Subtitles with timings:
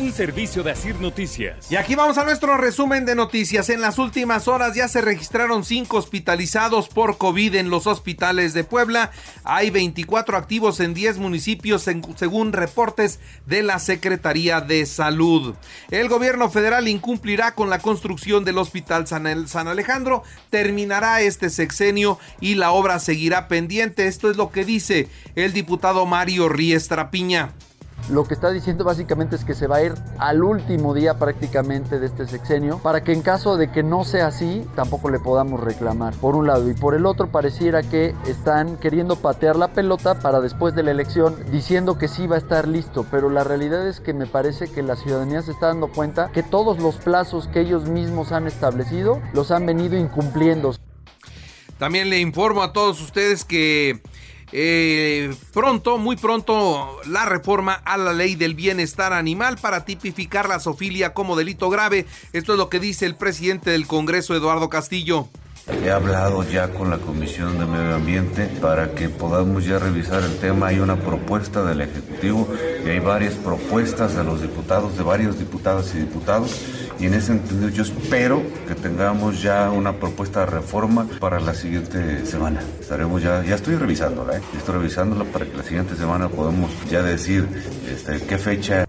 [0.00, 1.70] Un servicio de Asir Noticias.
[1.70, 3.68] Y aquí vamos a nuestro resumen de noticias.
[3.68, 8.64] En las últimas horas ya se registraron cinco hospitalizados por COVID en los hospitales de
[8.64, 9.10] Puebla.
[9.44, 15.54] Hay 24 activos en 10 municipios según reportes de la Secretaría de Salud.
[15.90, 20.22] El gobierno federal incumplirá con la construcción del Hospital San Alejandro.
[20.48, 24.06] Terminará este sexenio y la obra seguirá pendiente.
[24.06, 27.52] Esto es lo que dice el diputado Mario Riestra Piña.
[28.10, 32.00] Lo que está diciendo básicamente es que se va a ir al último día prácticamente
[32.00, 35.60] de este sexenio para que en caso de que no sea así tampoco le podamos
[35.60, 40.18] reclamar por un lado y por el otro pareciera que están queriendo patear la pelota
[40.18, 43.86] para después de la elección diciendo que sí va a estar listo pero la realidad
[43.86, 47.46] es que me parece que la ciudadanía se está dando cuenta que todos los plazos
[47.46, 50.74] que ellos mismos han establecido los han venido incumpliendo.
[51.78, 54.02] También le informo a todos ustedes que
[54.52, 60.60] eh, pronto, muy pronto, la reforma a la ley del bienestar animal para tipificar la
[60.60, 62.06] zoofilia como delito grave.
[62.32, 65.28] Esto es lo que dice el presidente del Congreso, Eduardo Castillo.
[65.84, 70.36] He hablado ya con la Comisión de Medio Ambiente para que podamos ya revisar el
[70.38, 70.68] tema.
[70.68, 72.48] Hay una propuesta del Ejecutivo
[72.84, 76.60] y hay varias propuestas de los diputados, de varios diputadas y diputados.
[77.00, 81.54] Y en ese sentido yo espero que tengamos ya una propuesta de reforma para la
[81.54, 82.60] siguiente semana.
[82.78, 84.42] Estaremos ya, ya estoy revisándola, ¿eh?
[84.58, 87.48] estoy revisándola para que la siguiente semana podamos ya decir
[87.88, 88.84] este, qué fecha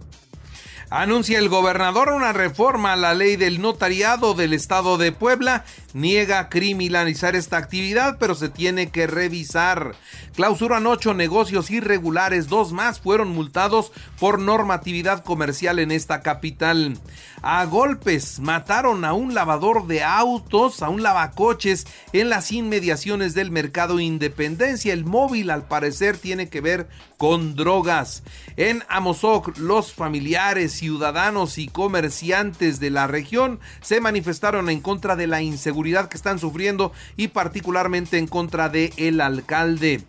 [0.93, 5.63] Anuncia el gobernador una reforma a la ley del notariado del estado de Puebla.
[5.93, 9.95] Niega criminalizar esta actividad, pero se tiene que revisar.
[10.35, 16.97] Clausuran ocho negocios irregulares, dos más fueron multados por normatividad comercial en esta capital.
[17.41, 23.51] A golpes mataron a un lavador de autos, a un lavacoches en las inmediaciones del
[23.51, 24.93] mercado Independencia.
[24.93, 28.23] El móvil al parecer tiene que ver con drogas.
[28.57, 35.27] En Amozoc, los familiares, ciudadanos y comerciantes de la región se manifestaron en contra de
[35.27, 40.01] la inseguridad que están sufriendo y particularmente en contra de el alcalde.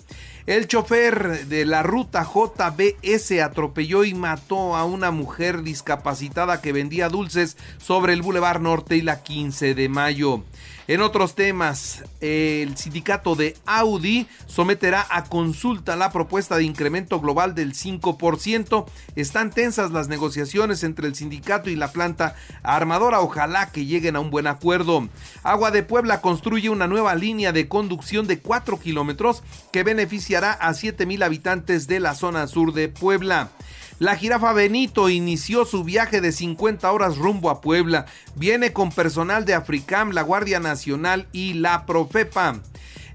[0.45, 7.09] El chofer de la ruta JBS atropelló y mató a una mujer discapacitada que vendía
[7.09, 10.43] dulces sobre el Boulevard Norte y la 15 de mayo.
[10.93, 17.55] En otros temas, el sindicato de Audi someterá a consulta la propuesta de incremento global
[17.55, 18.85] del 5%.
[19.17, 23.23] Están tensas las negociaciones entre el sindicato y la planta armadora.
[23.23, 25.09] Ojalá que lleguen a un buen acuerdo.
[25.43, 29.43] Agua de Puebla construye una nueva línea de conducción de 4 kilómetros
[29.73, 33.49] que beneficiará a 7 mil habitantes de la zona sur de Puebla.
[34.03, 38.07] La jirafa Benito inició su viaje de 50 horas rumbo a Puebla.
[38.35, 42.59] Viene con personal de Africam, la Guardia Nacional y la Profepa.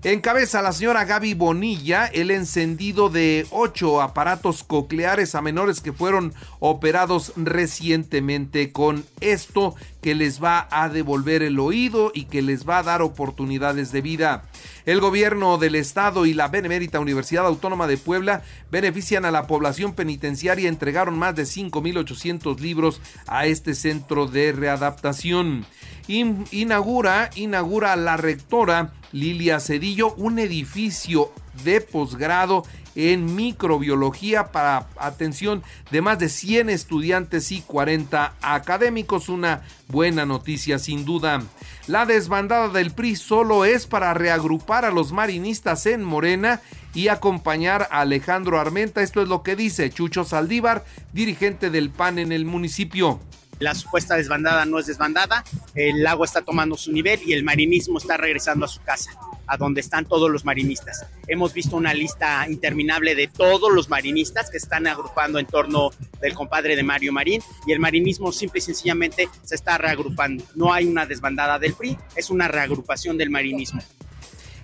[0.04, 6.36] Encabeza la señora Gaby Bonilla el encendido de ocho aparatos cocleares a menores que fueron
[6.60, 12.78] operados recientemente con esto que les va a devolver el oído y que les va
[12.78, 14.44] a dar oportunidades de vida.
[14.86, 19.94] El gobierno del estado y la Benemérita Universidad Autónoma de Puebla benefician a la población
[19.94, 25.66] penitenciaria, entregaron más de 5.800 libros a este centro de readaptación.
[26.08, 31.32] Inaugura, inaugura la rectora Lilia Cedillo, un edificio
[31.64, 32.64] de posgrado
[32.98, 39.30] en microbiología para atención de más de 100 estudiantes y 40 académicos.
[39.30, 41.44] Una buena noticia sin duda.
[41.86, 46.60] La desbandada del PRI solo es para reagrupar a los marinistas en Morena
[46.96, 49.04] y acompañar a Alejandro Armenta.
[49.04, 53.20] Esto es lo que dice Chucho Saldívar, dirigente del PAN en el municipio.
[53.60, 57.98] La supuesta desbandada no es desbandada, el agua está tomando su nivel y el marinismo
[57.98, 59.12] está regresando a su casa,
[59.48, 61.06] a donde están todos los marinistas.
[61.28, 65.90] Hemos visto una lista interminable de todos los marinistas que están agrupando en torno
[66.22, 70.44] del compadre de Mario Marín y el marinismo simple y sencillamente se está reagrupando.
[70.56, 73.82] No hay una desbandada del PRI, es una reagrupación del marinismo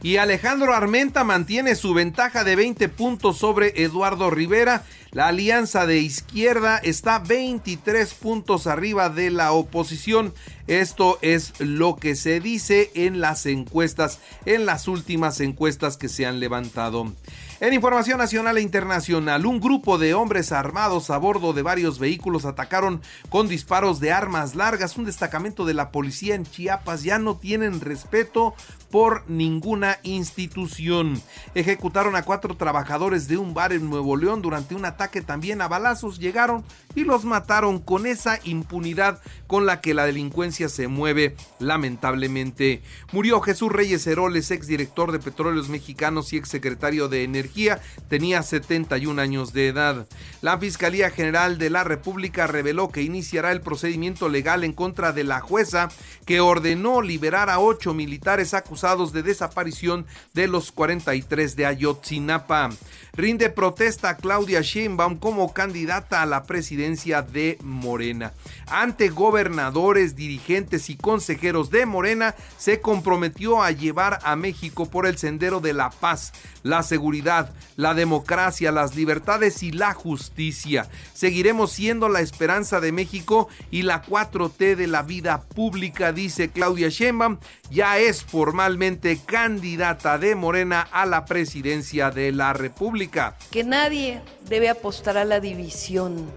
[0.03, 4.83] y Alejandro Armenta mantiene su ventaja de 20 puntos sobre Eduardo Rivera.
[5.13, 10.33] La alianza de izquierda está 23 puntos arriba de la oposición.
[10.65, 16.25] Esto es lo que se dice en las encuestas, en las últimas encuestas que se
[16.25, 17.13] han levantado.
[17.59, 22.45] En información nacional e internacional, un grupo de hombres armados a bordo de varios vehículos
[22.45, 24.97] atacaron con disparos de armas largas.
[24.97, 28.55] Un destacamento de la policía en Chiapas ya no tienen respeto
[28.89, 31.21] por ninguna institución.
[31.55, 35.67] Ejecutaron a cuatro trabajadores de un bar en Nuevo León durante un ataque también a
[35.67, 36.19] balazos.
[36.19, 36.63] Llegaron
[36.95, 42.81] y los mataron con esa impunidad con la que la delincuencia se mueve lamentablemente.
[43.11, 49.53] Murió Jesús Reyes Heroles, exdirector de Petróleos Mexicanos y exsecretario de Energía, tenía 71 años
[49.53, 50.07] de edad.
[50.41, 55.23] La Fiscalía General de la República reveló que iniciará el procedimiento legal en contra de
[55.23, 55.89] la jueza
[56.25, 62.69] que ordenó liberar a ocho militares acusados de desaparición de los 43 de Ayotzinapa.
[63.13, 68.33] Rinde protesta Claudia Sheinbaum como candidata a la presidencia de Morena.
[68.67, 75.17] Ante gobernadores, dirigentes y consejeros de Morena, se comprometió a llevar a México por el
[75.17, 76.31] sendero de la paz,
[76.63, 80.87] la seguridad, la democracia, las libertades y la justicia.
[81.13, 86.89] Seguiremos siendo la esperanza de México y la 4T de la vida pública, dice Claudia
[86.89, 87.37] Sheinbaum,
[87.69, 93.35] ya es formalmente candidata de Morena a la presidencia de la República.
[93.51, 96.29] Que nadie debe apostar a la división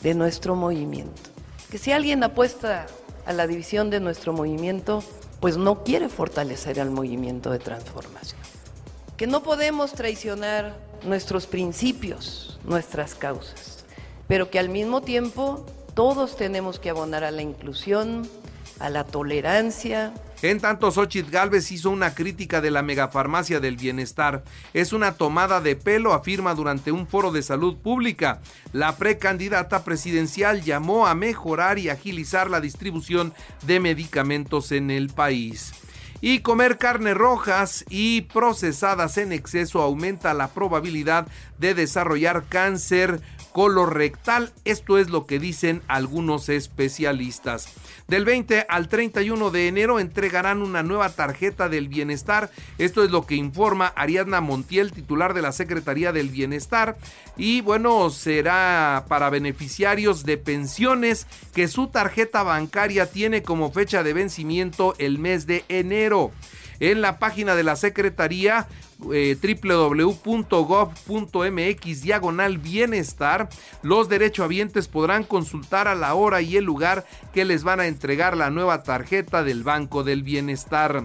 [0.00, 1.20] de nuestro movimiento.
[1.70, 2.86] Que si alguien apuesta
[3.26, 5.04] a la división de nuestro movimiento,
[5.40, 8.40] pues no quiere fortalecer al movimiento de transformación.
[9.18, 10.74] Que no podemos traicionar
[11.04, 13.84] nuestros principios, nuestras causas,
[14.26, 18.26] pero que al mismo tiempo todos tenemos que abonar a la inclusión,
[18.80, 20.14] a la tolerancia,
[20.50, 24.42] en tanto, Xochitl Galvez hizo una crítica de la megafarmacia del bienestar.
[24.74, 28.40] Es una tomada de pelo, afirma durante un foro de salud pública.
[28.72, 33.32] La precandidata presidencial llamó a mejorar y agilizar la distribución
[33.66, 35.72] de medicamentos en el país.
[36.20, 41.26] Y comer carne rojas y procesadas en exceso aumenta la probabilidad
[41.58, 43.20] de desarrollar cáncer
[43.52, 44.52] colorectal.
[44.64, 47.68] Esto es lo que dicen algunos especialistas.
[48.08, 52.50] Del 20 al 31 de enero entregarán una nueva tarjeta del bienestar.
[52.78, 56.96] Esto es lo que informa Ariadna Montiel, titular de la Secretaría del Bienestar.
[57.36, 64.12] Y bueno, será para beneficiarios de pensiones que su tarjeta bancaria tiene como fecha de
[64.12, 66.32] vencimiento el mes de enero.
[66.82, 68.66] En la página de la Secretaría
[69.12, 70.42] eh, www.gov.mx
[72.02, 73.48] diagonal bienestar,
[73.82, 78.36] los derechohabientes podrán consultar a la hora y el lugar que les van a entregar
[78.36, 81.04] la nueva tarjeta del Banco del Bienestar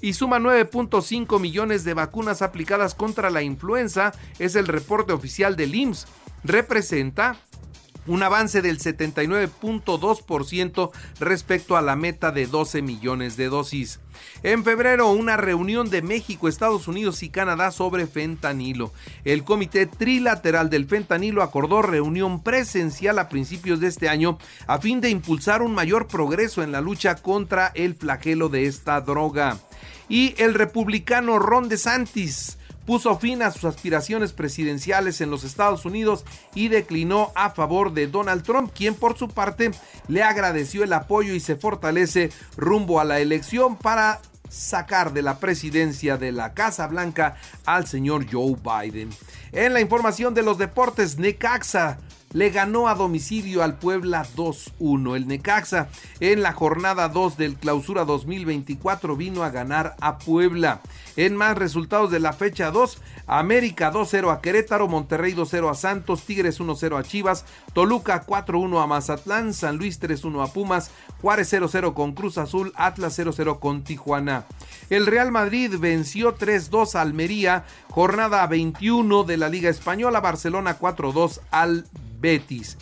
[0.00, 5.74] y suma 9.5 millones de vacunas aplicadas contra la influenza, es el reporte oficial del
[5.74, 6.06] IMSS.
[6.42, 7.36] Representa
[8.08, 10.90] un avance del 79.2%
[11.20, 14.00] respecto a la meta de 12 millones de dosis.
[14.42, 18.92] En febrero, una reunión de México, Estados Unidos y Canadá sobre fentanilo.
[19.24, 25.00] El Comité Trilateral del Fentanilo acordó reunión presencial a principios de este año a fin
[25.00, 29.58] de impulsar un mayor progreso en la lucha contra el flagelo de esta droga.
[30.08, 32.57] Y el republicano Ron DeSantis
[32.88, 36.24] puso fin a sus aspiraciones presidenciales en los Estados Unidos
[36.54, 39.72] y declinó a favor de Donald Trump, quien por su parte
[40.08, 45.38] le agradeció el apoyo y se fortalece rumbo a la elección para sacar de la
[45.38, 47.36] presidencia de la Casa Blanca
[47.66, 49.10] al señor Joe Biden.
[49.52, 51.98] En la información de los deportes, Necaxa
[52.32, 55.16] le ganó a domicilio al Puebla 2-1.
[55.16, 55.88] El Necaxa
[56.20, 60.80] en la jornada 2 del clausura 2024 vino a ganar a Puebla.
[61.16, 66.22] En más resultados de la fecha 2, América 2-0 a Querétaro, Monterrey 2-0 a Santos,
[66.22, 70.90] Tigres 1-0 a Chivas, Toluca 4-1 a Mazatlán, San Luis 3-1 a Pumas,
[71.20, 74.44] Juárez 0-0 con Cruz Azul, Atlas 0-0 con Tijuana.
[74.90, 81.40] El Real Madrid venció 3-2 a Almería, jornada 21 de la Liga Española, Barcelona 4-2
[81.50, 81.84] al
[82.18, 82.76] Betis.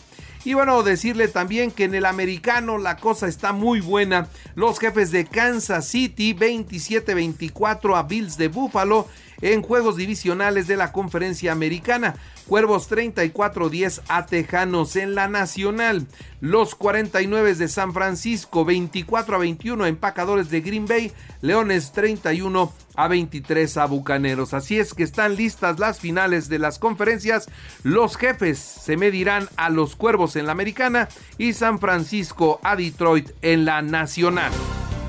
[0.45, 4.29] Y bueno, decirle también que en el americano la cosa está muy buena.
[4.55, 9.09] Los jefes de Kansas City 27-24 a Bills de Buffalo
[9.41, 12.17] en juegos divisionales de la conferencia americana.
[12.47, 16.07] Cuervos 34-10 a Tejanos en la Nacional.
[16.41, 21.13] Los 49 de San Francisco 24 a 21 a Empacadores de Green Bay.
[21.41, 24.55] Leones 31 a 23 a Bucaneros.
[24.55, 27.49] Así es que están listas las finales de las conferencias.
[27.83, 33.31] Los jefes se medirán a los Cuervos en la Americana y San Francisco a Detroit
[33.43, 34.53] en la Nacional.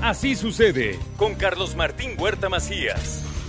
[0.02, 3.27] Así sucede con Carlos Martín Huerta Macías.